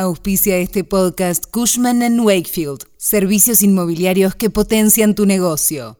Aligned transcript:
Auspicia 0.00 0.58
este 0.58 0.84
podcast 0.84 1.46
Cushman⁇ 1.50 1.98
Wakefield, 2.24 2.84
servicios 2.98 3.64
inmobiliarios 3.64 4.36
que 4.36 4.48
potencian 4.48 5.16
tu 5.16 5.26
negocio. 5.26 5.98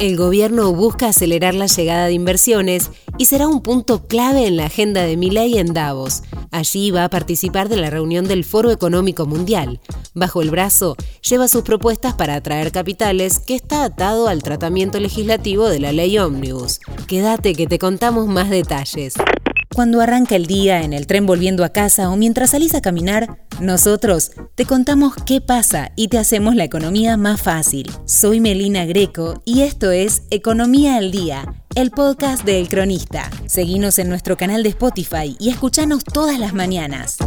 El 0.00 0.16
gobierno 0.16 0.72
busca 0.72 1.10
acelerar 1.10 1.54
la 1.54 1.66
llegada 1.66 2.06
de 2.06 2.14
inversiones 2.14 2.90
y 3.16 3.26
será 3.26 3.46
un 3.46 3.62
punto 3.62 4.08
clave 4.08 4.48
en 4.48 4.56
la 4.56 4.66
agenda 4.66 5.04
de 5.04 5.16
Milei 5.16 5.58
en 5.58 5.72
Davos. 5.72 6.24
Allí 6.50 6.90
va 6.90 7.04
a 7.04 7.10
participar 7.10 7.68
de 7.68 7.76
la 7.76 7.90
reunión 7.90 8.26
del 8.26 8.44
Foro 8.44 8.72
Económico 8.72 9.26
Mundial. 9.26 9.80
Bajo 10.18 10.40
el 10.40 10.50
brazo, 10.50 10.96
lleva 11.20 11.46
sus 11.46 11.60
propuestas 11.60 12.14
para 12.14 12.36
atraer 12.36 12.72
capitales 12.72 13.38
que 13.38 13.54
está 13.54 13.84
atado 13.84 14.28
al 14.28 14.42
tratamiento 14.42 14.98
legislativo 14.98 15.68
de 15.68 15.78
la 15.78 15.92
ley 15.92 16.16
Omnibus. 16.16 16.80
Quédate 17.06 17.54
que 17.54 17.66
te 17.66 17.78
contamos 17.78 18.26
más 18.26 18.48
detalles. 18.48 19.12
Cuando 19.74 20.00
arranca 20.00 20.34
el 20.34 20.46
día 20.46 20.80
en 20.80 20.94
el 20.94 21.06
tren 21.06 21.26
volviendo 21.26 21.66
a 21.66 21.68
casa 21.68 22.08
o 22.08 22.16
mientras 22.16 22.52
salís 22.52 22.74
a 22.74 22.80
caminar, 22.80 23.40
nosotros 23.60 24.30
te 24.54 24.64
contamos 24.64 25.12
qué 25.26 25.42
pasa 25.42 25.92
y 25.96 26.08
te 26.08 26.16
hacemos 26.16 26.54
la 26.54 26.64
economía 26.64 27.18
más 27.18 27.42
fácil. 27.42 27.92
Soy 28.06 28.40
Melina 28.40 28.86
Greco 28.86 29.42
y 29.44 29.62
esto 29.62 29.90
es 29.90 30.22
Economía 30.30 30.96
al 30.96 31.10
Día, 31.10 31.44
el 31.74 31.90
podcast 31.90 32.42
de 32.42 32.58
El 32.58 32.70
Cronista. 32.70 33.30
Seguinos 33.44 33.98
en 33.98 34.08
nuestro 34.08 34.38
canal 34.38 34.62
de 34.62 34.70
Spotify 34.70 35.36
y 35.38 35.50
escuchanos 35.50 36.04
todas 36.04 36.38
las 36.38 36.54
mañanas. 36.54 37.18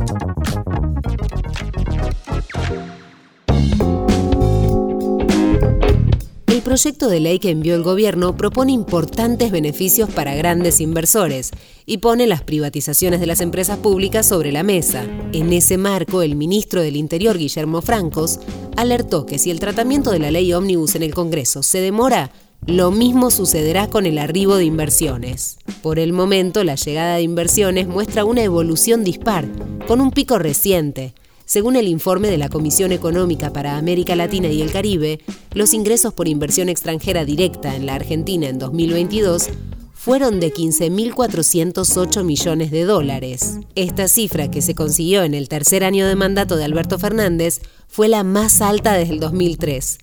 El 6.59 6.63
proyecto 6.63 7.07
de 7.07 7.21
ley 7.21 7.39
que 7.39 7.51
envió 7.51 7.73
el 7.73 7.83
gobierno 7.83 8.35
propone 8.35 8.73
importantes 8.73 9.49
beneficios 9.49 10.09
para 10.09 10.35
grandes 10.35 10.81
inversores 10.81 11.51
y 11.85 11.99
pone 11.99 12.27
las 12.27 12.43
privatizaciones 12.43 13.21
de 13.21 13.27
las 13.27 13.39
empresas 13.39 13.77
públicas 13.77 14.27
sobre 14.27 14.51
la 14.51 14.61
mesa. 14.61 15.05
En 15.31 15.53
ese 15.53 15.77
marco, 15.77 16.21
el 16.21 16.35
ministro 16.35 16.81
del 16.81 16.97
Interior, 16.97 17.37
Guillermo 17.37 17.81
Francos, 17.81 18.41
alertó 18.75 19.25
que 19.25 19.39
si 19.39 19.51
el 19.51 19.61
tratamiento 19.61 20.11
de 20.11 20.19
la 20.19 20.31
ley 20.31 20.51
ómnibus 20.51 20.95
en 20.95 21.03
el 21.03 21.13
Congreso 21.13 21.63
se 21.63 21.79
demora, 21.79 22.29
lo 22.67 22.91
mismo 22.91 23.31
sucederá 23.31 23.87
con 23.87 24.05
el 24.05 24.17
arribo 24.17 24.57
de 24.57 24.65
inversiones. 24.65 25.59
Por 25.81 25.97
el 25.97 26.11
momento, 26.11 26.65
la 26.65 26.75
llegada 26.75 27.15
de 27.15 27.21
inversiones 27.21 27.87
muestra 27.87 28.25
una 28.25 28.43
evolución 28.43 29.05
dispar, 29.05 29.47
con 29.87 30.01
un 30.01 30.11
pico 30.11 30.37
reciente, 30.37 31.13
según 31.49 31.75
el 31.75 31.87
informe 31.87 32.29
de 32.29 32.37
la 32.37 32.47
Comisión 32.47 32.91
Económica 32.91 33.51
para 33.51 33.77
América 33.77 34.15
Latina 34.15 34.49
y 34.49 34.61
el 34.61 34.71
Caribe, 34.71 35.19
los 35.55 35.73
ingresos 35.73 36.13
por 36.13 36.27
inversión 36.27 36.69
extranjera 36.69 37.25
directa 37.25 37.75
en 37.75 37.87
la 37.87 37.95
Argentina 37.95 38.47
en 38.47 38.59
2022 38.59 39.49
fueron 39.95 40.39
de 40.39 40.53
15.408 40.53 42.23
millones 42.23 42.69
de 42.69 42.83
dólares. 42.83 43.57
Esta 43.73 44.07
cifra, 44.07 44.51
que 44.51 44.61
se 44.61 44.75
consiguió 44.75 45.23
en 45.23 45.33
el 45.33 45.49
tercer 45.49 45.83
año 45.83 46.05
de 46.05 46.15
mandato 46.15 46.55
de 46.55 46.65
Alberto 46.65 46.99
Fernández, 46.99 47.61
fue 47.87 48.09
la 48.09 48.23
más 48.23 48.61
alta 48.61 48.93
desde 48.93 49.13
el 49.13 49.19
2003 49.19 49.97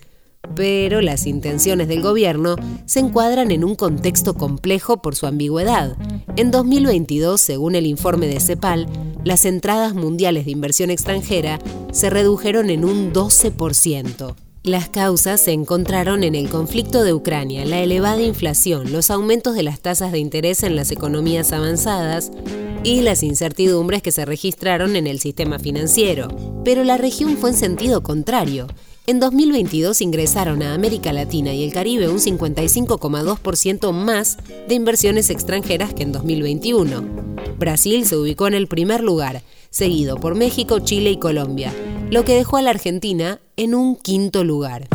pero 0.54 1.00
las 1.00 1.26
intenciones 1.26 1.88
del 1.88 2.02
gobierno 2.02 2.56
se 2.84 3.00
encuadran 3.00 3.50
en 3.50 3.64
un 3.64 3.74
contexto 3.74 4.34
complejo 4.34 5.02
por 5.02 5.16
su 5.16 5.26
ambigüedad. 5.26 5.96
En 6.36 6.50
2022, 6.50 7.40
según 7.40 7.74
el 7.74 7.86
informe 7.86 8.28
de 8.28 8.38
CEPAL, 8.38 8.86
las 9.26 9.44
entradas 9.44 9.92
mundiales 9.92 10.44
de 10.44 10.52
inversión 10.52 10.88
extranjera 10.88 11.58
se 11.90 12.10
redujeron 12.10 12.70
en 12.70 12.84
un 12.84 13.12
12%. 13.12 14.36
Las 14.62 14.88
causas 14.88 15.40
se 15.40 15.50
encontraron 15.50 16.22
en 16.22 16.36
el 16.36 16.48
conflicto 16.48 17.02
de 17.02 17.12
Ucrania, 17.12 17.64
la 17.64 17.80
elevada 17.80 18.22
inflación, 18.22 18.92
los 18.92 19.10
aumentos 19.10 19.56
de 19.56 19.64
las 19.64 19.80
tasas 19.80 20.12
de 20.12 20.20
interés 20.20 20.62
en 20.62 20.76
las 20.76 20.92
economías 20.92 21.52
avanzadas 21.52 22.30
y 22.84 23.00
las 23.00 23.24
incertidumbres 23.24 24.00
que 24.00 24.12
se 24.12 24.24
registraron 24.24 24.94
en 24.94 25.08
el 25.08 25.18
sistema 25.18 25.58
financiero. 25.58 26.28
Pero 26.64 26.84
la 26.84 26.96
región 26.96 27.36
fue 27.36 27.50
en 27.50 27.56
sentido 27.56 28.04
contrario. 28.04 28.68
En 29.08 29.18
2022 29.18 30.02
ingresaron 30.02 30.62
a 30.62 30.72
América 30.72 31.12
Latina 31.12 31.52
y 31.52 31.64
el 31.64 31.72
Caribe 31.72 32.08
un 32.08 32.18
55,2% 32.18 33.90
más 33.92 34.38
de 34.68 34.74
inversiones 34.76 35.30
extranjeras 35.30 35.94
que 35.94 36.04
en 36.04 36.12
2021. 36.12 37.25
Brasil 37.58 38.06
se 38.06 38.16
ubicó 38.16 38.46
en 38.46 38.54
el 38.54 38.66
primer 38.66 39.02
lugar, 39.02 39.42
seguido 39.70 40.16
por 40.16 40.34
México, 40.34 40.78
Chile 40.80 41.10
y 41.10 41.18
Colombia, 41.18 41.72
lo 42.10 42.24
que 42.24 42.34
dejó 42.34 42.56
a 42.56 42.62
la 42.62 42.70
Argentina 42.70 43.40
en 43.56 43.74
un 43.74 43.96
quinto 43.96 44.44
lugar. 44.44 44.88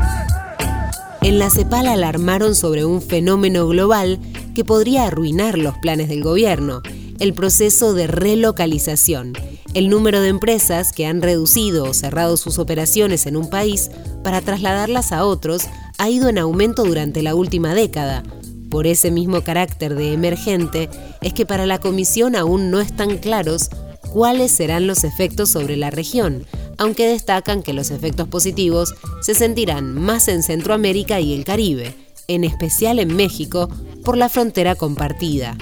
En 1.21 1.39
la 1.39 1.49
CEPAL 1.49 1.87
alarmaron 1.87 2.55
sobre 2.55 2.85
un 2.85 3.01
fenómeno 3.01 3.67
global 3.67 4.19
que 4.55 4.65
podría 4.65 5.05
arruinar 5.05 5.57
los 5.57 5.77
planes 5.77 6.09
del 6.09 6.23
gobierno, 6.23 6.81
el 7.19 7.33
proceso 7.33 7.93
de 7.93 8.07
relocalización 8.07 9.33
el 9.73 9.89
número 9.89 10.21
de 10.21 10.27
empresas 10.27 10.91
que 10.91 11.05
han 11.05 11.21
reducido 11.21 11.85
o 11.85 11.93
cerrado 11.93 12.35
sus 12.37 12.59
operaciones 12.59 13.25
en 13.25 13.37
un 13.37 13.49
país 13.49 13.89
para 14.23 14.41
trasladarlas 14.41 15.11
a 15.11 15.25
otros 15.25 15.63
ha 15.97 16.09
ido 16.09 16.29
en 16.29 16.37
aumento 16.37 16.83
durante 16.83 17.21
la 17.21 17.35
última 17.35 17.73
década. 17.73 18.23
Por 18.71 18.87
ese 18.87 19.11
mismo 19.11 19.41
carácter 19.41 19.95
de 19.95 20.13
emergente 20.13 20.89
es 21.21 21.33
que 21.33 21.45
para 21.45 21.65
la 21.65 21.77
Comisión 21.77 22.37
aún 22.37 22.71
no 22.71 22.79
están 22.79 23.17
claros 23.17 23.69
cuáles 24.11 24.51
serán 24.51 24.87
los 24.87 25.03
efectos 25.03 25.49
sobre 25.49 25.75
la 25.75 25.91
región, 25.91 26.45
aunque 26.77 27.05
destacan 27.05 27.63
que 27.63 27.73
los 27.73 27.91
efectos 27.91 28.29
positivos 28.29 28.95
se 29.21 29.35
sentirán 29.35 29.93
más 29.93 30.29
en 30.29 30.41
Centroamérica 30.41 31.19
y 31.19 31.33
el 31.33 31.43
Caribe, 31.43 31.93
en 32.29 32.45
especial 32.45 32.99
en 32.99 33.13
México, 33.13 33.67
por 34.05 34.15
la 34.17 34.29
frontera 34.29 34.75
compartida. 34.75 35.57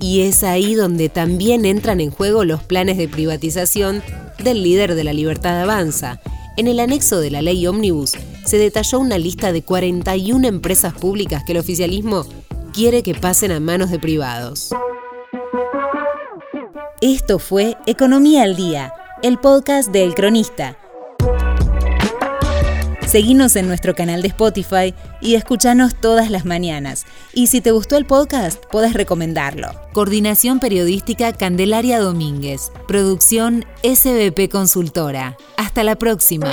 Y 0.00 0.22
es 0.22 0.42
ahí 0.42 0.74
donde 0.74 1.08
también 1.08 1.64
entran 1.64 2.00
en 2.00 2.10
juego 2.10 2.44
los 2.44 2.64
planes 2.64 2.96
de 2.96 3.06
privatización 3.06 4.02
del 4.42 4.64
líder 4.64 4.96
de 4.96 5.04
la 5.04 5.12
Libertad 5.12 5.60
Avanza. 5.60 6.20
En 6.56 6.66
el 6.66 6.80
anexo 6.80 7.20
de 7.20 7.30
la 7.30 7.42
ley 7.42 7.66
Omnibus 7.66 8.14
se 8.44 8.58
detalló 8.58 8.98
una 8.98 9.18
lista 9.18 9.52
de 9.52 9.62
41 9.62 10.46
empresas 10.46 10.92
públicas 10.92 11.44
que 11.44 11.52
el 11.52 11.58
oficialismo 11.58 12.26
quiere 12.72 13.02
que 13.02 13.14
pasen 13.14 13.52
a 13.52 13.60
manos 13.60 13.90
de 13.90 13.98
privados. 13.98 14.70
Esto 17.00 17.38
fue 17.38 17.76
Economía 17.86 18.42
al 18.42 18.56
Día, 18.56 18.92
el 19.22 19.38
podcast 19.38 19.90
del 19.90 20.14
Cronista 20.14 20.79
Seguinos 23.10 23.56
en 23.56 23.66
nuestro 23.66 23.96
canal 23.96 24.22
de 24.22 24.28
Spotify 24.28 24.94
y 25.20 25.34
escuchanos 25.34 25.96
todas 26.00 26.30
las 26.30 26.44
mañanas. 26.44 27.06
Y 27.34 27.48
si 27.48 27.60
te 27.60 27.72
gustó 27.72 27.96
el 27.96 28.06
podcast, 28.06 28.62
puedes 28.70 28.92
recomendarlo. 28.94 29.72
Coordinación 29.92 30.60
Periodística 30.60 31.32
Candelaria 31.32 31.98
Domínguez. 31.98 32.70
Producción 32.86 33.64
SBP 33.82 34.48
Consultora. 34.48 35.36
Hasta 35.56 35.82
la 35.82 35.96
próxima. 35.96 36.52